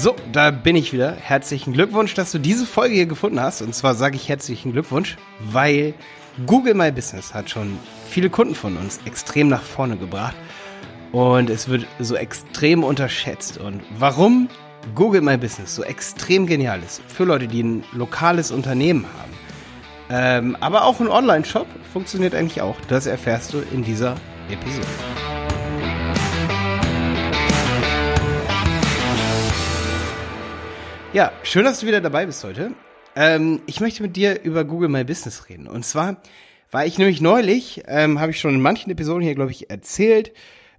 [0.00, 1.12] So, da bin ich wieder.
[1.12, 3.60] Herzlichen Glückwunsch, dass du diese Folge hier gefunden hast.
[3.60, 5.92] Und zwar sage ich herzlichen Glückwunsch, weil
[6.46, 7.78] Google My Business hat schon
[8.08, 10.34] viele Kunden von uns extrem nach vorne gebracht.
[11.12, 13.58] Und es wird so extrem unterschätzt.
[13.58, 14.48] Und warum
[14.94, 19.32] Google My Business so extrem genial ist für Leute, die ein lokales Unternehmen haben.
[20.08, 22.76] Ähm, aber auch ein Online-Shop funktioniert eigentlich auch.
[22.88, 24.14] Das erfährst du in dieser
[24.50, 24.86] Episode.
[31.12, 32.70] Ja, schön, dass du wieder dabei bist heute.
[33.16, 35.66] Ähm, ich möchte mit dir über Google My Business reden.
[35.66, 36.18] Und zwar
[36.70, 40.32] war ich nämlich neulich, ähm, habe ich schon in manchen Episoden hier, glaube ich, erzählt,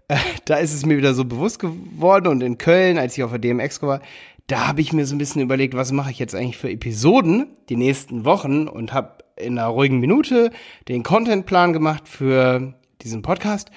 [0.07, 3.31] äh, da ist es mir wieder so bewusst geworden und in Köln, als ich auf
[3.31, 3.99] der DMX war,
[4.47, 7.47] da habe ich mir so ein bisschen überlegt, was mache ich jetzt eigentlich für Episoden
[7.67, 10.51] die nächsten Wochen und habe in einer ruhigen Minute
[10.87, 13.69] den Contentplan gemacht für diesen Podcast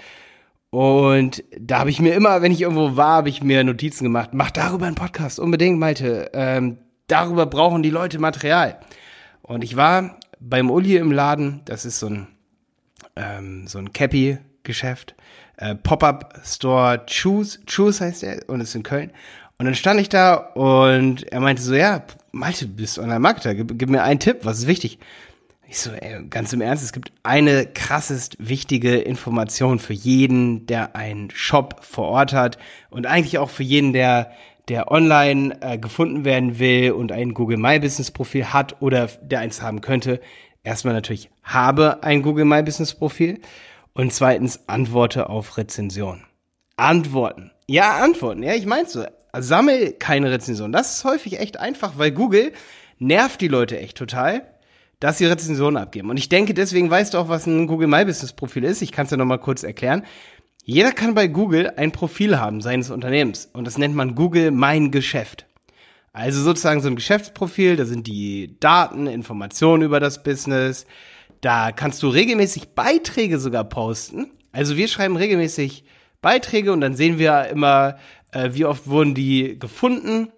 [0.75, 4.31] und da habe ich mir immer, wenn ich irgendwo war, habe ich mir Notizen gemacht.
[4.33, 6.33] Mach darüber einen Podcast, unbedingt, Malte.
[6.35, 8.81] Ähm, darüber brauchen die Leute Material.
[9.43, 12.27] Und ich war beim Uli im Laden, das ist so ein,
[13.15, 15.15] ähm, so ein Cappy-Geschäft,
[15.59, 19.13] äh, Pop-Up-Store Choose, Choose heißt der, und ist in Köln.
[19.59, 23.79] Und dann stand ich da und er meinte so, ja, Malte, du bist Online-Marketer, gib,
[23.79, 24.99] gib mir einen Tipp, was ist wichtig?
[25.75, 30.95] Ich so, ey, ganz im Ernst, es gibt eine krassest wichtige Information für jeden, der
[30.95, 32.59] einen Shop vor Ort hat
[32.91, 34.31] und eigentlich auch für jeden, der
[34.69, 39.41] der online äh, gefunden werden will und ein Google My Business Profil hat oder der
[39.41, 40.21] eins haben könnte.
[40.63, 43.41] Erstmal natürlich habe ein Google My Business Profil
[43.95, 46.23] und zweitens antworte auf Rezension.
[46.77, 47.51] Antworten.
[47.67, 48.45] Ja, antworten.
[48.45, 49.07] Ja, ich mein's so.
[49.37, 50.71] Sammel keine Rezension.
[50.71, 52.53] Das ist häufig echt einfach, weil Google
[53.01, 54.54] nervt die Leute echt total
[55.05, 56.09] dass sie Rezensionen abgeben.
[56.09, 58.81] Und ich denke, deswegen weißt du auch, was ein Google My Business Profil ist.
[58.81, 60.03] Ich kann es dir nochmal kurz erklären.
[60.65, 63.51] Jeder kann bei Google ein Profil haben seines Unternehmens.
[63.53, 65.45] Und das nennt man Google Mein Geschäft.
[66.15, 70.87] Also sozusagen so ein Geschäftsprofil, da sind die Daten, Informationen über das Business.
[71.43, 74.31] Da kannst du regelmäßig Beiträge sogar posten.
[74.53, 75.85] Also wir schreiben regelmäßig
[76.23, 77.99] Beiträge und dann sehen wir immer,
[78.33, 80.33] äh, wie oft wurden die gefunden.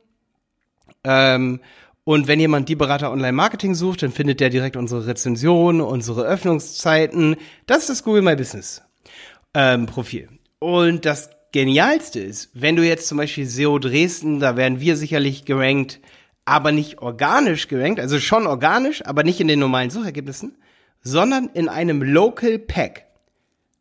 [1.04, 1.60] Ähm,
[2.06, 7.34] und wenn jemand die Berater Online-Marketing sucht, dann findet der direkt unsere Rezension, unsere Öffnungszeiten.
[7.66, 8.80] Das ist das Google My Business
[9.54, 10.28] ähm, Profil.
[10.60, 15.46] Und das Genialste ist, wenn du jetzt zum Beispiel SEO Dresden, da werden wir sicherlich
[15.46, 15.98] gerankt,
[16.44, 20.56] aber nicht organisch gerankt, also schon organisch, aber nicht in den normalen Suchergebnissen,
[21.02, 23.06] sondern in einem Local Pack.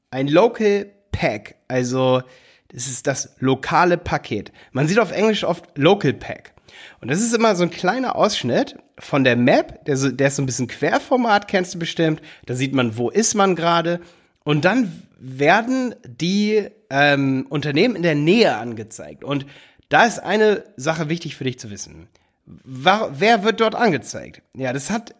[0.09, 2.24] Ein Local Pack, also
[2.69, 4.52] das ist das lokale Paket.
[4.72, 6.55] Man sieht auf Englisch oft Local Pack.
[7.02, 10.36] Und das ist immer so ein kleiner Ausschnitt von der Map, der, so, der ist
[10.36, 12.22] so ein bisschen Querformat, kennst du bestimmt.
[12.46, 14.00] Da sieht man, wo ist man gerade.
[14.44, 19.24] Und dann werden die ähm, Unternehmen in der Nähe angezeigt.
[19.24, 19.46] Und
[19.90, 22.08] da ist eine Sache wichtig für dich zu wissen.
[22.46, 24.42] Wer wird dort angezeigt?
[24.53, 25.16] Ja, das hat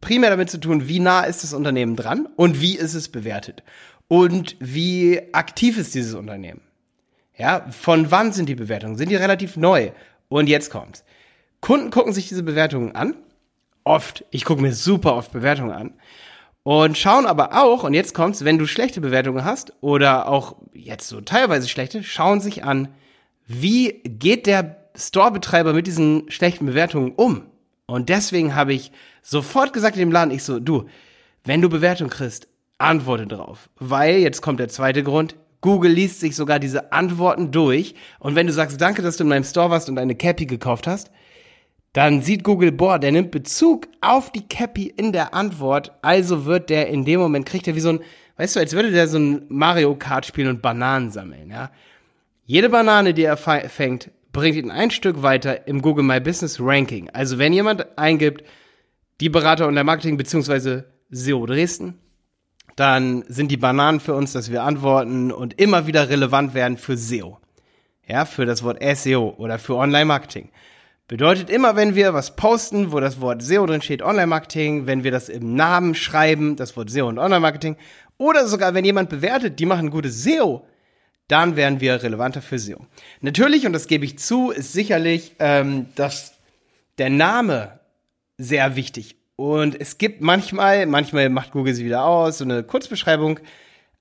[0.00, 3.62] primär damit zu tun, wie nah ist das Unternehmen dran und wie ist es bewertet.
[4.08, 6.62] Und wie aktiv ist dieses Unternehmen.
[7.36, 8.96] Ja, von wann sind die Bewertungen?
[8.96, 9.92] Sind die relativ neu?
[10.30, 11.04] Und jetzt kommt's.
[11.60, 13.16] Kunden gucken sich diese Bewertungen an.
[13.84, 14.24] Oft.
[14.30, 15.92] Ich gucke mir super oft Bewertungen an.
[16.62, 21.08] Und schauen aber auch, und jetzt kommt's, wenn du schlechte Bewertungen hast oder auch jetzt
[21.08, 22.88] so teilweise schlechte, schauen sich an,
[23.46, 27.46] wie geht der Storebetreiber mit diesen schlechten Bewertungen um?
[27.86, 28.92] Und deswegen habe ich
[29.22, 30.86] sofort gesagt in dem Laden, ich so, du,
[31.42, 32.46] wenn du Bewertung kriegst,
[32.78, 33.68] antworte drauf.
[33.76, 37.94] Weil, jetzt kommt der zweite Grund, Google liest sich sogar diese Antworten durch.
[38.18, 40.86] Und wenn du sagst, danke, dass du in meinem Store warst und eine Cappy gekauft
[40.86, 41.10] hast,
[41.92, 45.92] dann sieht Google, boah, der nimmt Bezug auf die Cappy in der Antwort.
[46.02, 48.00] Also wird der in dem Moment, kriegt er wie so ein,
[48.36, 51.70] weißt du, als würde der so ein Mario Kart spielen und Bananen sammeln, ja.
[52.44, 57.08] Jede Banane, die er fängt, bringt ihn ein Stück weiter im Google My Business Ranking.
[57.10, 58.42] Also wenn jemand eingibt,
[59.20, 61.98] die Berater und der Marketing beziehungsweise SEO Dresden,
[62.80, 66.96] dann sind die Bananen für uns, dass wir antworten und immer wieder relevant werden für
[66.96, 67.38] SEO.
[68.08, 70.48] Ja, für das Wort SEO oder für Online-Marketing.
[71.06, 75.10] Bedeutet immer, wenn wir was posten, wo das Wort SEO drin steht, Online-Marketing, wenn wir
[75.10, 77.76] das im Namen schreiben, das Wort SEO und Online-Marketing,
[78.16, 80.64] oder sogar wenn jemand bewertet, die machen gutes SEO,
[81.28, 82.86] dann werden wir relevanter für SEO.
[83.20, 86.32] Natürlich, und das gebe ich zu, ist sicherlich, ähm, dass
[86.96, 87.78] der Name
[88.38, 93.40] sehr wichtig und es gibt manchmal, manchmal macht Google sie wieder aus, so eine Kurzbeschreibung,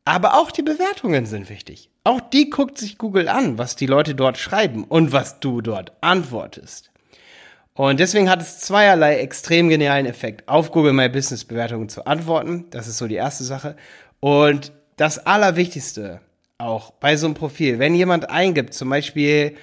[0.04, 1.90] aber auch die Bewertungen sind wichtig.
[2.04, 5.94] Auch die guckt sich Google an, was die Leute dort schreiben und was du dort
[6.02, 6.92] antwortest.
[7.74, 12.66] Und deswegen hat es zweierlei extrem genialen Effekt, auf Google My Business Bewertungen zu antworten.
[12.72, 13.78] Das ist so die erste Sache.
[14.20, 16.20] Und das Allerwichtigste
[16.58, 19.56] auch bei so einem Profil, wenn jemand eingibt, zum Beispiel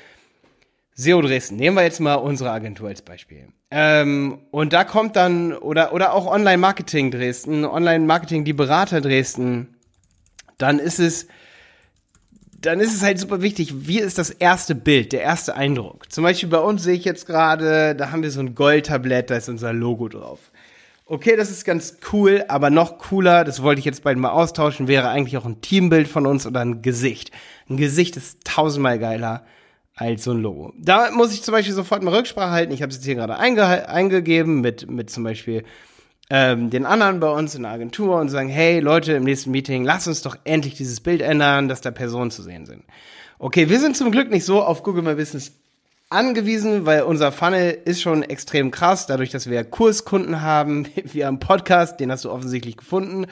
[0.99, 3.49] SEO Dresden, nehmen wir jetzt mal unsere Agentur als Beispiel.
[3.71, 9.77] Ähm, und da kommt dann, oder, oder auch Online-Marketing Dresden, Online-Marketing die Berater Dresden,
[10.57, 11.27] dann ist es,
[12.59, 16.11] dann ist es halt super wichtig, wie ist das erste Bild, der erste Eindruck.
[16.11, 19.37] Zum Beispiel bei uns sehe ich jetzt gerade, da haben wir so ein Goldtablett, da
[19.37, 20.51] ist unser Logo drauf.
[21.05, 24.89] Okay, das ist ganz cool, aber noch cooler, das wollte ich jetzt bald mal austauschen,
[24.89, 27.33] wäre eigentlich auch ein Teambild von uns oder ein Gesicht.
[27.69, 29.45] Ein Gesicht ist tausendmal geiler
[29.97, 30.73] als so ein Logo.
[30.79, 32.73] Da muss ich zum Beispiel sofort mal Rücksprache halten.
[32.73, 35.65] Ich habe es jetzt hier gerade einge eingegeben mit, mit zum Beispiel
[36.29, 39.85] ähm, den anderen bei uns in der Agentur und sagen, hey Leute, im nächsten Meeting,
[39.85, 42.85] lass uns doch endlich dieses Bild ändern, dass da Personen zu sehen sind.
[43.39, 45.53] Okay, wir sind zum Glück nicht so auf Google My Business
[46.11, 51.39] angewiesen, weil unser Funnel ist schon extrem krass, dadurch, dass wir Kurskunden haben, wir haben
[51.39, 53.27] Podcast, den hast du offensichtlich gefunden.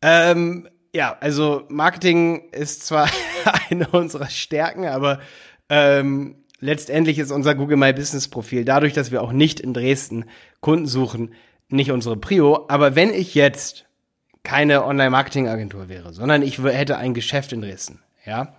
[0.00, 3.10] Ähm, ja, also Marketing ist zwar
[3.70, 5.20] eine unserer Stärken, aber
[5.68, 10.24] ähm, letztendlich ist unser Google My Business Profil dadurch, dass wir auch nicht in Dresden
[10.60, 11.34] Kunden suchen,
[11.68, 12.66] nicht unsere Prio.
[12.68, 13.86] Aber wenn ich jetzt
[14.42, 18.54] keine Online-Marketing-Agentur wäre, sondern ich hätte ein Geschäft in Dresden, ja,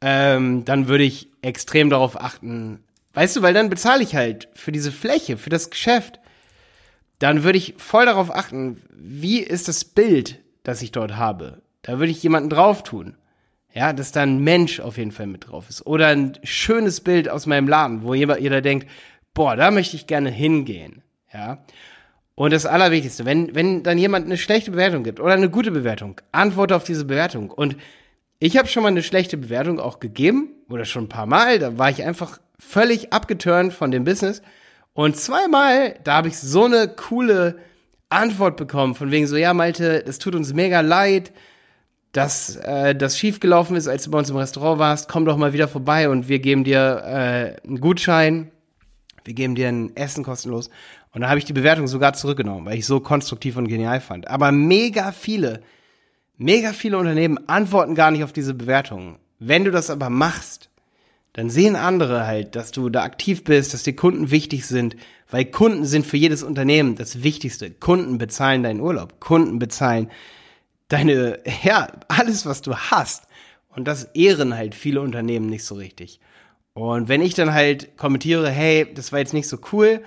[0.00, 4.72] ähm, dann würde ich extrem darauf achten, weißt du, weil dann bezahle ich halt für
[4.72, 6.20] diese Fläche, für das Geschäft.
[7.18, 11.62] Dann würde ich voll darauf achten, wie ist das Bild, das ich dort habe.
[11.82, 13.16] Da würde ich jemanden drauf tun.
[13.74, 15.84] Ja, dass da ein Mensch auf jeden Fall mit drauf ist.
[15.84, 18.88] Oder ein schönes Bild aus meinem Laden, wo jeder, jeder denkt,
[19.34, 21.02] boah, da möchte ich gerne hingehen.
[21.32, 21.58] Ja.
[22.36, 26.20] Und das Allerwichtigste, wenn, wenn dann jemand eine schlechte Bewertung gibt oder eine gute Bewertung,
[26.30, 27.50] antworte auf diese Bewertung.
[27.50, 27.76] Und
[28.38, 31.78] ich habe schon mal eine schlechte Bewertung auch gegeben, oder schon ein paar Mal, da
[31.78, 34.42] war ich einfach völlig abgeturnt von dem Business.
[34.92, 37.58] Und zweimal, da habe ich so eine coole
[38.08, 41.32] Antwort bekommen, von wegen so, ja, Malte, es tut uns mega leid,
[42.14, 45.08] dass äh, das schiefgelaufen ist, als du bei uns im Restaurant warst.
[45.08, 48.52] Komm doch mal wieder vorbei und wir geben dir äh, einen Gutschein.
[49.24, 50.70] Wir geben dir ein Essen kostenlos.
[51.12, 54.28] Und da habe ich die Bewertung sogar zurückgenommen, weil ich so konstruktiv und genial fand.
[54.28, 55.60] Aber mega viele,
[56.36, 59.16] mega viele Unternehmen antworten gar nicht auf diese Bewertungen.
[59.40, 60.70] Wenn du das aber machst,
[61.32, 64.94] dann sehen andere halt, dass du da aktiv bist, dass die Kunden wichtig sind,
[65.32, 67.72] weil Kunden sind für jedes Unternehmen das Wichtigste.
[67.72, 70.10] Kunden bezahlen deinen Urlaub, Kunden bezahlen
[70.88, 73.26] deine, ja, alles, was du hast.
[73.68, 76.20] Und das ehren halt viele Unternehmen nicht so richtig.
[76.74, 80.02] Und wenn ich dann halt kommentiere, hey, das war jetzt nicht so cool,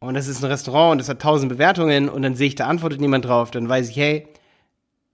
[0.00, 2.66] und das ist ein Restaurant und das hat tausend Bewertungen und dann sehe ich, da
[2.66, 4.28] antwortet niemand drauf, dann weiß ich, hey,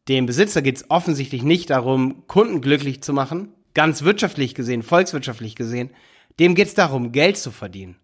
[0.09, 5.55] dem Besitzer geht es offensichtlich nicht darum, Kunden glücklich zu machen, ganz wirtschaftlich gesehen, volkswirtschaftlich
[5.55, 5.91] gesehen.
[6.41, 7.97] Dem geht es darum, Geld zu verdienen.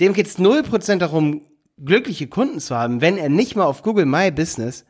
[0.00, 1.42] Dem geht es 0% darum,
[1.84, 4.86] glückliche Kunden zu haben, wenn er nicht mal auf Google My Business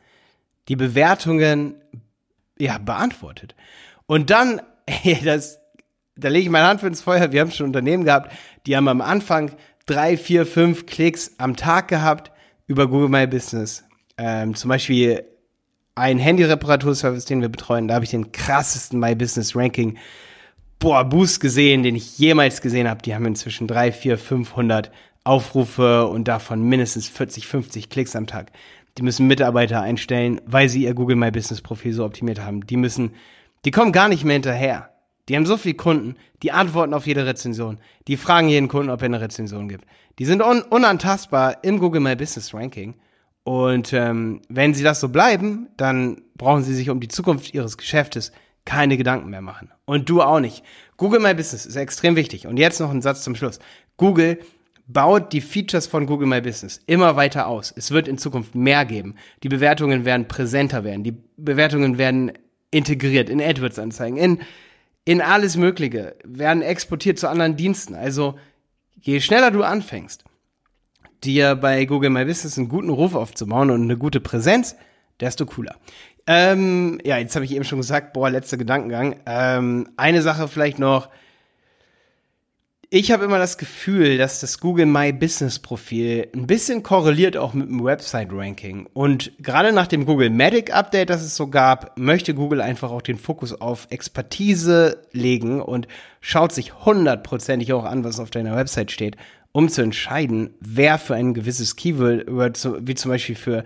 [0.67, 1.75] die Bewertungen
[2.57, 3.55] ja beantwortet.
[4.05, 5.59] Und dann, ey, das,
[6.15, 7.31] da lege ich meine Hand für ins Feuer.
[7.31, 8.31] Wir haben schon Unternehmen gehabt,
[8.65, 9.51] die haben am Anfang
[9.85, 12.31] drei, vier, fünf Klicks am Tag gehabt
[12.65, 13.83] über Google My Business.
[14.17, 15.23] Ähm, zum Beispiel
[15.95, 19.97] ein Handy-Reparaturservice, den wir betreuen, da habe ich den krassesten My Business Ranking
[20.79, 23.01] boah, Boost gesehen, den ich jemals gesehen habe.
[23.01, 24.91] Die haben inzwischen drei, vier, 500
[25.23, 28.51] Aufrufe und davon mindestens 40, 50 Klicks am Tag.
[28.97, 32.65] Die müssen Mitarbeiter einstellen, weil sie ihr Google My Business Profil so optimiert haben.
[32.65, 33.11] Die müssen,
[33.63, 34.89] die kommen gar nicht mehr hinterher.
[35.29, 37.79] Die haben so viele Kunden, die antworten auf jede Rezension.
[38.07, 39.85] Die fragen jeden Kunden, ob er eine Rezension gibt.
[40.19, 42.95] Die sind un unantastbar im Google My Business Ranking.
[43.43, 47.77] Und ähm, wenn sie das so bleiben, dann brauchen sie sich um die Zukunft ihres
[47.77, 48.31] Geschäftes
[48.65, 49.71] keine Gedanken mehr machen.
[49.85, 50.63] Und du auch nicht.
[50.97, 52.47] Google My Business ist extrem wichtig.
[52.47, 53.59] Und jetzt noch ein Satz zum Schluss.
[53.95, 54.39] Google
[54.87, 57.73] baut die Features von Google My Business immer weiter aus.
[57.75, 59.15] Es wird in Zukunft mehr geben.
[59.43, 61.03] Die Bewertungen werden präsenter werden.
[61.03, 62.31] Die Bewertungen werden
[62.71, 64.39] integriert in AdWords-Anzeigen, in
[65.07, 67.95] in alles Mögliche, werden exportiert zu anderen Diensten.
[67.95, 68.37] Also
[68.99, 70.25] je schneller du anfängst,
[71.23, 74.75] dir bei Google My Business einen guten Ruf aufzubauen und eine gute Präsenz,
[75.21, 75.77] desto cooler.
[76.27, 79.15] Ähm, ja, jetzt habe ich eben schon gesagt, boah, letzter Gedankengang.
[79.25, 81.07] Ähm, eine Sache vielleicht noch,
[82.89, 87.53] ich habe immer das Gefühl, dass das Google My Business Profil ein bisschen korreliert auch
[87.53, 88.87] mit dem Website Ranking.
[88.93, 93.01] Und gerade nach dem Google Medic Update, das es so gab, möchte Google einfach auch
[93.01, 95.87] den Fokus auf Expertise legen und
[96.21, 99.17] schaut sich hundertprozentig auch an, was auf deiner Website steht,
[99.51, 103.65] um zu entscheiden, wer für ein gewisses Keyword, wie zum Beispiel für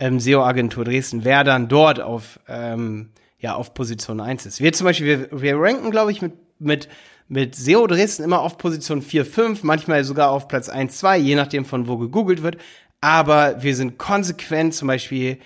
[0.00, 4.60] ähm, SEO-Agentur Dresden, wer dann dort auf, ähm, ja, auf Position 1 ist.
[4.60, 6.88] Wir zum Beispiel, wir, wir ranken, glaube ich, mit, mit
[7.28, 11.34] mit SEO Dresden immer auf Position 4, 5, manchmal sogar auf Platz 1, 2, je
[11.34, 12.58] nachdem von wo gegoogelt wird.
[13.00, 15.38] Aber wir sind konsequent zum Beispiel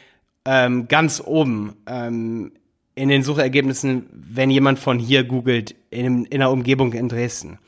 [0.45, 2.53] ähm, ganz oben ähm,
[2.95, 7.59] in den Suchergebnissen, wenn jemand von hier googelt, in, in einer Umgebung in Dresden.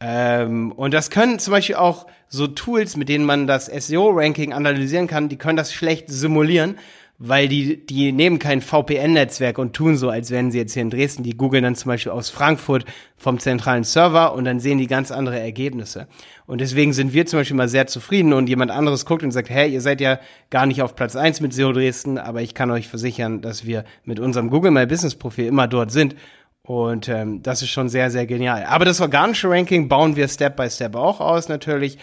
[0.00, 5.06] Ähm, und das können zum Beispiel auch so Tools, mit denen man das SEO-Ranking analysieren
[5.06, 6.76] kann, die können das schlecht simulieren,
[7.18, 10.90] weil die, die nehmen kein VPN-Netzwerk und tun so, als wären sie jetzt hier in
[10.90, 11.22] Dresden.
[11.22, 12.84] Die googeln dann zum Beispiel aus Frankfurt
[13.16, 16.08] vom zentralen Server und dann sehen die ganz andere Ergebnisse.
[16.46, 19.48] Und deswegen sind wir zum Beispiel mal sehr zufrieden und jemand anderes guckt und sagt,
[19.48, 20.18] hey, ihr seid ja
[20.50, 23.84] gar nicht auf Platz eins mit SEO Dresden, aber ich kann euch versichern, dass wir
[24.04, 26.16] mit unserem Google My Business Profil immer dort sind.
[26.62, 28.64] Und ähm, das ist schon sehr, sehr genial.
[28.64, 31.96] Aber das organische Ranking bauen wir Step by Step auch aus natürlich.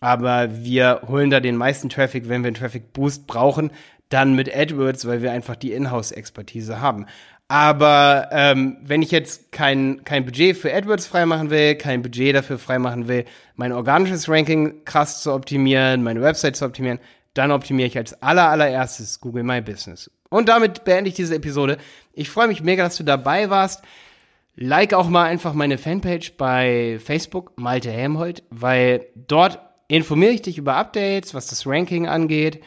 [0.00, 3.70] Aber wir holen da den meisten Traffic, wenn wir einen Traffic Boost brauchen,
[4.10, 7.06] dann mit AdWords, weil wir einfach die Inhouse-Expertise haben.
[7.48, 12.58] Aber ähm, wenn ich jetzt kein, kein Budget für AdWords freimachen will, kein Budget dafür
[12.58, 13.24] freimachen will,
[13.56, 17.00] mein organisches Ranking krass zu optimieren, meine Website zu optimieren,
[17.34, 20.10] dann optimiere ich als aller allererstes Google My Business.
[20.28, 21.78] Und damit beende ich diese Episode.
[22.12, 23.82] Ich freue mich mega, dass du dabei warst.
[24.54, 30.58] Like auch mal einfach meine Fanpage bei Facebook, Malte Helmholt, weil dort informiere ich dich
[30.58, 32.60] über Updates, was das Ranking angeht.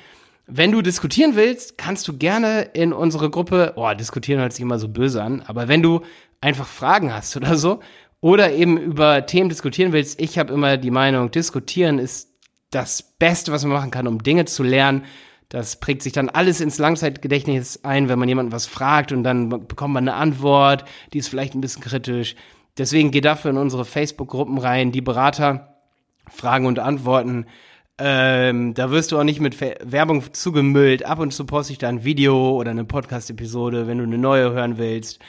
[0.46, 4.78] Wenn du diskutieren willst, kannst du gerne in unsere Gruppe, oh, diskutieren hört sich immer
[4.78, 6.02] so böse an, aber wenn du
[6.42, 7.80] einfach Fragen hast oder so,
[8.20, 12.30] oder eben über Themen diskutieren willst, ich habe immer die Meinung, diskutieren ist
[12.72, 15.04] das Beste, was man machen kann, um Dinge zu lernen.
[15.50, 19.50] Das prägt sich dann alles ins Langzeitgedächtnis ein, wenn man jemanden was fragt und dann
[19.50, 22.36] bekommt man eine Antwort, die ist vielleicht ein bisschen kritisch.
[22.78, 25.78] Deswegen geh dafür in unsere Facebook-Gruppen rein, die Berater,
[26.28, 27.46] Fragen und Antworten.
[28.00, 31.06] Ähm, da wirst du auch nicht mit Werbung zugemüllt.
[31.06, 34.52] Ab und zu poste ich da ein Video oder eine Podcast-Episode, wenn du eine neue
[34.52, 35.20] hören willst.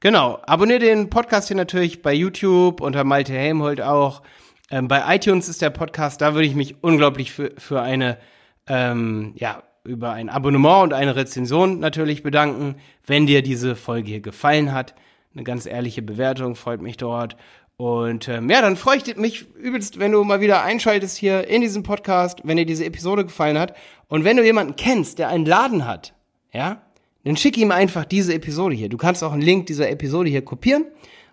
[0.00, 0.40] Genau.
[0.46, 4.22] Abonnier den Podcast hier natürlich bei YouTube unter Malte Helmholt auch.
[4.70, 8.18] Ähm, bei iTunes ist der Podcast, da würde ich mich unglaublich für, für eine,
[8.66, 14.20] ähm, ja, über ein Abonnement und eine Rezension natürlich bedanken, wenn dir diese Folge hier
[14.20, 14.94] gefallen hat.
[15.34, 17.36] Eine ganz ehrliche Bewertung freut mich dort.
[17.82, 21.62] Und ähm, ja, dann freue ich mich übelst, wenn du mal wieder einschaltest hier in
[21.62, 23.74] diesem Podcast, wenn dir diese Episode gefallen hat.
[24.06, 26.14] Und wenn du jemanden kennst, der einen Laden hat,
[26.52, 26.82] ja,
[27.24, 28.88] dann schick ihm einfach diese Episode hier.
[28.88, 30.84] Du kannst auch einen Link dieser Episode hier kopieren.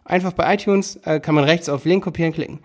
[0.03, 2.61] Einfach bei iTunes äh, kann man rechts auf Link kopieren klicken.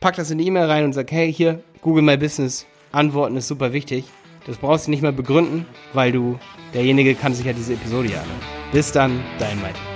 [0.00, 3.48] Pack das in die E-Mail rein und sag, hey, hier, Google My Business, Antworten ist
[3.48, 4.04] super wichtig.
[4.46, 6.38] Das brauchst du nicht mehr begründen, weil du,
[6.74, 8.40] derjenige kann sich ja diese Episode hier anhören.
[8.70, 9.91] Bis dann, dein Mike.